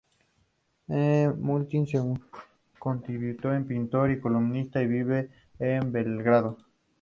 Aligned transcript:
Milutin 0.87 1.85
se 1.85 2.01
convirtió 2.79 3.53
en 3.53 3.67
pintor 3.67 4.09
y 4.09 4.19
columnista, 4.19 4.81
y 4.81 4.87
vive 4.87 5.29
en 5.59 5.91
Belgrado. 5.91 6.57